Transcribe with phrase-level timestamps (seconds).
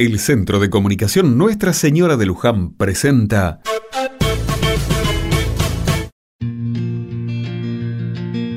[0.00, 3.60] El Centro de Comunicación Nuestra Señora de Luján presenta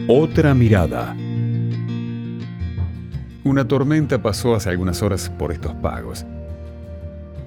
[0.08, 1.18] Otra mirada.
[3.44, 6.28] Una tormenta pasó hace algunas horas por estos pagos.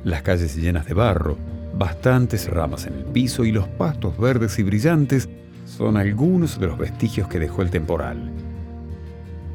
[0.02, 1.38] Las calles llenas de barro,
[1.79, 5.29] bastantes ramas en el piso y los pastos verdes y brillantes
[5.66, 8.32] son algunos de los vestigios que dejó el temporal.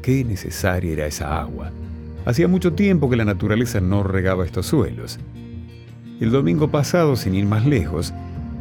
[0.00, 1.70] Qué necesaria era esa agua
[2.26, 5.18] Hacía mucho tiempo que la naturaleza no regaba estos suelos.
[6.20, 8.12] El domingo pasado, sin ir más lejos,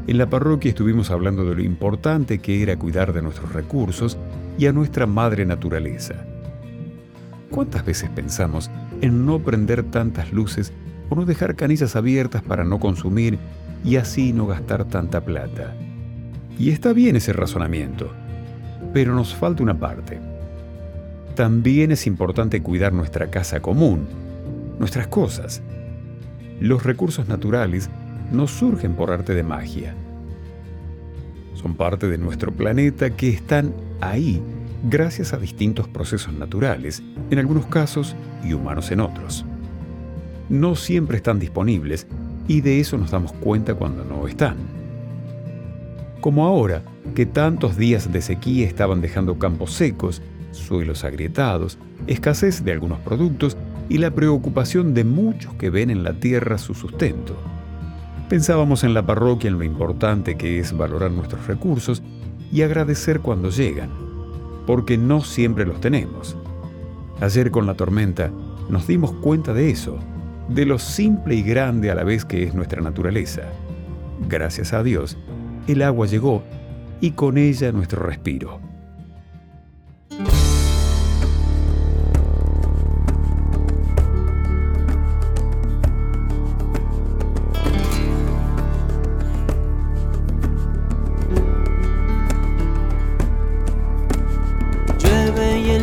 [0.07, 4.17] en la parroquia estuvimos hablando de lo importante que era cuidar de nuestros recursos
[4.57, 6.15] y a nuestra madre naturaleza.
[7.51, 8.71] ¿Cuántas veces pensamos
[9.01, 10.71] en no prender tantas luces
[11.09, 13.37] o no dejar canillas abiertas para no consumir
[13.83, 15.75] y así no gastar tanta plata?
[16.57, 18.09] Y está bien ese razonamiento,
[18.93, 20.19] pero nos falta una parte
[21.39, 24.05] también es importante cuidar nuestra casa común,
[24.77, 25.61] nuestras cosas.
[26.59, 27.89] Los recursos naturales
[28.29, 29.95] no surgen por arte de magia.
[31.53, 34.41] Son parte de nuestro planeta que están ahí
[34.83, 39.45] gracias a distintos procesos naturales, en algunos casos, y humanos en otros.
[40.49, 42.05] No siempre están disponibles
[42.49, 44.57] y de eso nos damos cuenta cuando no están.
[46.19, 46.83] Como ahora,
[47.15, 53.57] que tantos días de sequía estaban dejando campos secos suelos agrietados, escasez de algunos productos
[53.89, 57.35] y la preocupación de muchos que ven en la tierra su sustento.
[58.29, 62.03] Pensábamos en la parroquia en lo importante que es valorar nuestros recursos
[62.51, 63.89] y agradecer cuando llegan,
[64.67, 66.37] porque no siempre los tenemos.
[67.21, 68.31] Ayer con la tormenta
[68.69, 69.97] nos dimos cuenta de eso,
[70.47, 73.43] de lo simple y grande a la vez que es nuestra naturaleza.
[74.27, 75.17] Gracias a Dios,
[75.67, 76.43] el agua llegó
[77.01, 78.68] y con ella nuestro respiro.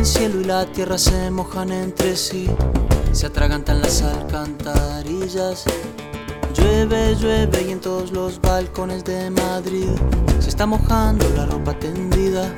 [0.07, 2.49] Cielo y la tierra se mojan entre sí,
[3.11, 5.65] se atragantan las alcantarillas.
[6.53, 9.89] Llueve, llueve y en todos los balcones de Madrid
[10.39, 12.49] se está mojando la ropa tendida.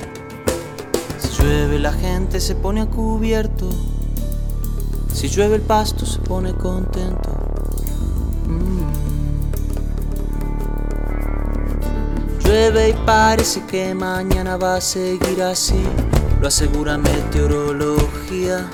[1.18, 3.68] Si llueve la gente se pone a cubierto,
[5.12, 7.30] si llueve el pasto se pone contento.
[8.46, 8.84] Mm.
[12.44, 15.82] Llueve y parece que mañana va a seguir así
[16.40, 18.68] lo asegura meteorología.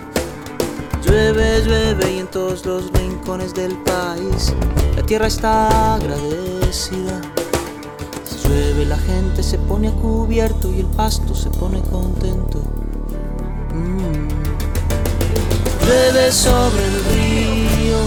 [1.04, 4.54] Llueve, llueve y en todos los rincones del país
[4.94, 7.20] la tierra está agradecida.
[8.44, 12.60] Llueve la gente se pone a cubierto y el pasto se pone contento.
[13.74, 14.28] Mm.
[15.84, 17.98] Llueve sobre el río,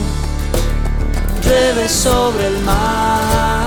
[1.44, 3.59] llueve sobre el mar,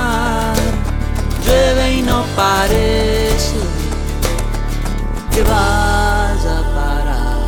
[5.33, 7.39] que vaya a parar,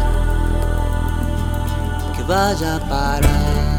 [2.16, 3.74] que vaya a parar.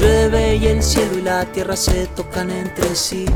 [0.00, 3.26] Llueve y el cielo y la tierra se tocan entre sí,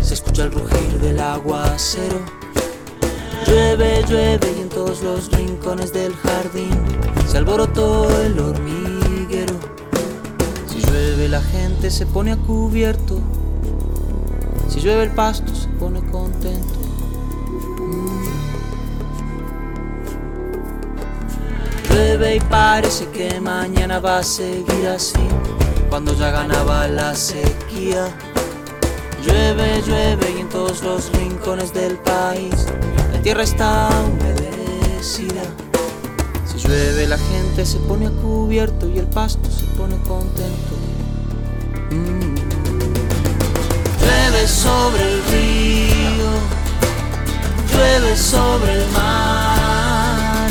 [0.00, 2.18] se escucha el rugir del aguacero.
[3.46, 6.70] Llueve, llueve y en todos los rincones del jardín
[7.26, 9.78] se alborotó el hormiguero
[10.78, 13.17] llueve la gente se pone a cubierto.
[14.68, 16.78] Si llueve el pasto se pone contento.
[17.80, 18.28] Mm.
[21.90, 25.18] Llueve y parece que mañana va a seguir así.
[25.88, 28.08] Cuando ya ganaba la sequía.
[29.24, 32.66] Llueve, llueve y en todos los rincones del país
[33.12, 35.42] la tierra está humedecida.
[36.46, 40.76] Si llueve la gente se pone a cubierto y el pasto se pone contento.
[41.90, 42.27] Llueve
[44.48, 46.30] sobre el río,
[47.70, 50.48] llueve sobre el mar,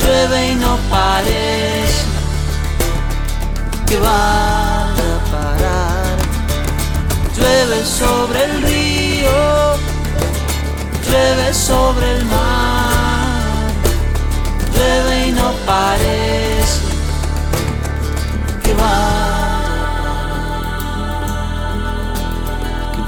[0.00, 2.04] llueve y no parece
[3.86, 6.16] que vaya a parar.
[7.36, 9.76] Llueve sobre el río,
[11.04, 12.69] llueve sobre el mar,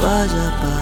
[0.02, 0.81] 挂着吧。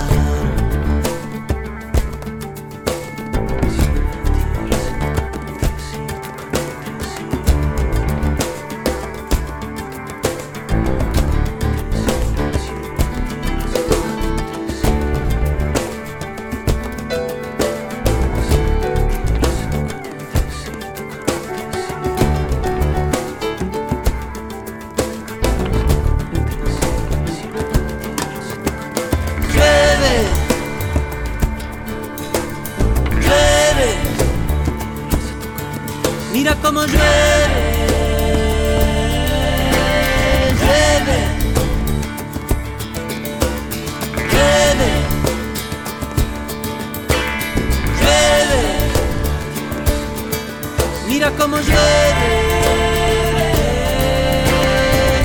[36.32, 36.97] Mira cómo llueve,
[40.61, 41.19] llueve,
[44.31, 44.91] llueve,
[48.00, 48.61] llueve.
[51.09, 52.29] Mira cómo llueve,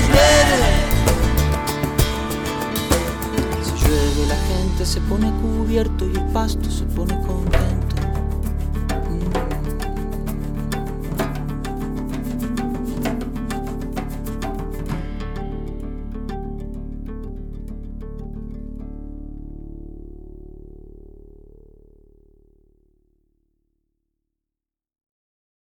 [0.08, 0.58] llueve.
[3.62, 7.75] Si llueve la gente se pone cubierto y el pasto se pone contento.